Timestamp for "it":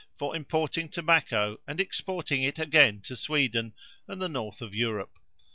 2.41-2.57